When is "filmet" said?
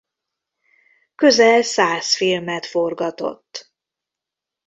2.15-2.65